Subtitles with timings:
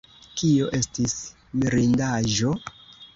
[0.39, 1.13] Kio estis
[1.65, 2.55] mirindaĵo?